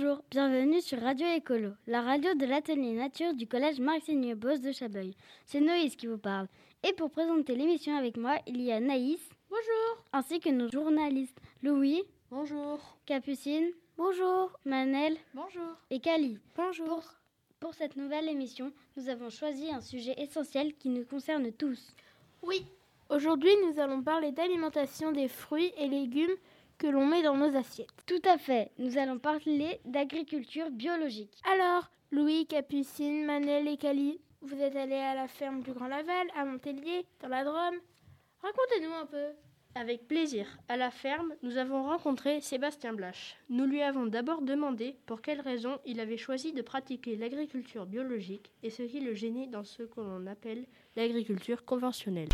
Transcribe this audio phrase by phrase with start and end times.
[0.00, 4.70] Bonjour, bienvenue sur Radio Écolo, la radio de l'atelier nature du collège Marc-Seigneur Bosse de
[4.70, 5.16] Chabeuil.
[5.44, 6.46] C'est Noïs qui vous parle.
[6.84, 9.28] Et pour présenter l'émission avec moi, il y a Naïs.
[9.50, 10.04] Bonjour.
[10.12, 12.04] Ainsi que nos journalistes Louis.
[12.30, 12.78] Bonjour.
[13.06, 13.72] Capucine.
[13.96, 14.52] Bonjour.
[14.64, 15.16] Manel.
[15.34, 15.74] Bonjour.
[15.90, 16.38] Et Cali.
[16.56, 16.86] Bonjour.
[16.86, 17.04] Pour,
[17.58, 21.92] pour cette nouvelle émission, nous avons choisi un sujet essentiel qui nous concerne tous.
[22.42, 22.64] Oui.
[23.08, 26.36] Aujourd'hui, nous allons parler d'alimentation des fruits et légumes
[26.78, 27.90] que l'on met dans nos assiettes.
[28.06, 28.70] Tout à fait.
[28.78, 31.40] Nous allons parler d'agriculture biologique.
[31.52, 36.28] Alors, Louis, Capucine, Manel et Cali, vous êtes allés à la ferme du Grand Laval,
[36.36, 37.80] à Montpellier, dans la Drôme.
[38.40, 39.32] Racontez-nous un peu.
[39.74, 40.46] Avec plaisir.
[40.68, 43.36] À la ferme, nous avons rencontré Sébastien Blache.
[43.50, 48.52] Nous lui avons d'abord demandé pour quelles raisons il avait choisi de pratiquer l'agriculture biologique
[48.62, 50.64] et ce qui le gênait dans ce que l'on appelle
[50.96, 52.28] l'agriculture conventionnelle.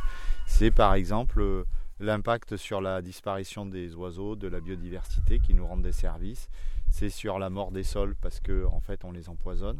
[0.47, 1.65] C'est par exemple euh,
[2.01, 6.48] l'impact sur la disparition des oiseaux, de la biodiversité qui nous rendent des services.
[6.91, 9.79] C'est sur la mort des sols parce qu'en en fait on les empoisonne.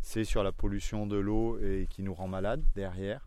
[0.00, 3.26] C'est sur la pollution de l'eau et qui nous rend malades derrière.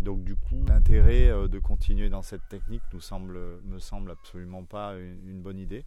[0.00, 4.64] Donc du coup, l'intérêt euh, de continuer dans cette technique nous semble, me semble absolument
[4.64, 5.84] pas une bonne idée.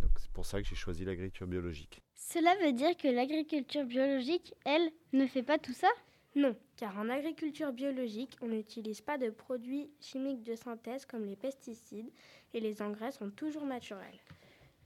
[0.00, 2.02] Donc c'est pour ça que j'ai choisi l'agriculture biologique.
[2.14, 5.88] Cela veut dire que l'agriculture biologique, elle, ne fait pas tout ça?
[6.38, 11.34] Non, car en agriculture biologique, on n'utilise pas de produits chimiques de synthèse comme les
[11.34, 12.12] pesticides
[12.54, 14.20] et les engrais sont toujours naturels.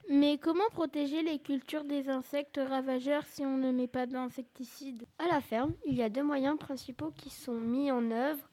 [0.08, 5.04] Mais comment protéger les cultures des insectes ravageurs si on ne met pas d'insecticides?
[5.18, 8.48] À la ferme, il y a deux moyens principaux qui sont mis en œuvre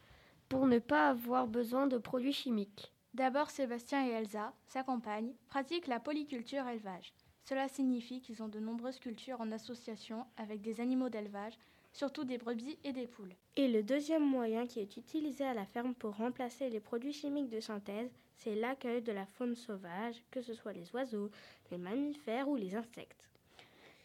[0.49, 2.91] pour ne pas avoir besoin de produits chimiques.
[3.13, 7.13] D'abord, Sébastien et Elsa, sa compagne, pratiquent la polyculture élevage.
[7.45, 11.57] Cela signifie qu'ils ont de nombreuses cultures en association avec des animaux d'élevage,
[11.93, 13.33] surtout des brebis et des poules.
[13.55, 17.49] Et le deuxième moyen qui est utilisé à la ferme pour remplacer les produits chimiques
[17.49, 21.29] de synthèse, c'est l'accueil de la faune sauvage, que ce soit les oiseaux,
[21.71, 23.29] les mammifères ou les insectes.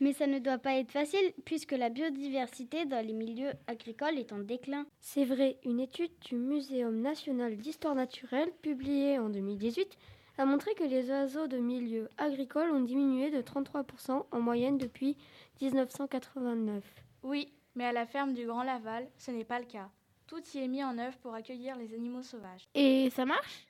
[0.00, 4.32] Mais ça ne doit pas être facile puisque la biodiversité dans les milieux agricoles est
[4.32, 4.86] en déclin.
[4.98, 9.96] C'est vrai, une étude du Muséum national d'histoire naturelle publiée en 2018
[10.39, 15.17] a montré que les oiseaux de milieux agricoles ont diminué de 33% en moyenne depuis
[15.62, 16.83] 1989.
[17.23, 19.89] Oui, mais à la ferme du Grand Laval, ce n'est pas le cas.
[20.27, 22.68] Tout y est mis en œuvre pour accueillir les animaux sauvages.
[22.74, 23.67] Et ça marche?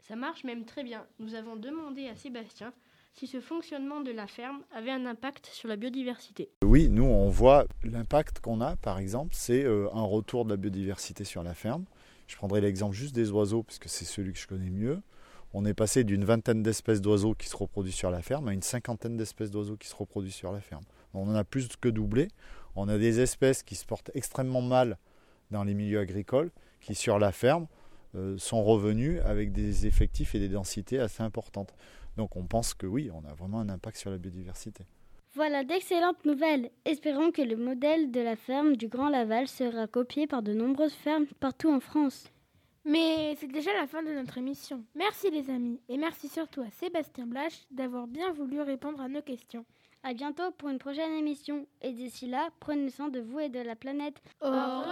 [0.00, 1.06] Ça marche même très bien.
[1.18, 2.72] Nous avons demandé à Sébastien
[3.14, 6.50] si ce fonctionnement de la ferme avait un impact sur la biodiversité.
[6.62, 10.56] Oui, nous on voit l'impact qu'on a, par exemple, c'est euh, un retour de la
[10.56, 11.84] biodiversité sur la ferme.
[12.28, 15.02] Je prendrai l'exemple juste des oiseaux, puisque c'est celui que je connais mieux.
[15.52, 18.62] On est passé d'une vingtaine d'espèces d'oiseaux qui se reproduisent sur la ferme à une
[18.62, 20.84] cinquantaine d'espèces d'oiseaux qui se reproduisent sur la ferme.
[21.12, 22.28] On en a plus que doublé.
[22.76, 24.98] On a des espèces qui se portent extrêmement mal
[25.50, 26.50] dans les milieux agricoles,
[26.80, 27.66] qui sur la ferme
[28.14, 31.74] euh, sont revenues avec des effectifs et des densités assez importantes.
[32.16, 34.84] Donc on pense que oui, on a vraiment un impact sur la biodiversité.
[35.34, 36.70] Voilà d'excellentes nouvelles.
[36.84, 40.94] Espérons que le modèle de la ferme du Grand Laval sera copié par de nombreuses
[40.94, 42.24] fermes partout en France.
[42.84, 44.82] Mais c'est déjà la fin de notre émission.
[44.96, 49.22] Merci les amis et merci surtout à Sébastien Blache d'avoir bien voulu répondre à nos
[49.22, 49.64] questions.
[50.02, 53.60] À bientôt pour une prochaine émission et d'ici là, prenez soin de vous et de
[53.60, 54.22] la planète.
[54.40, 54.86] Au revoir.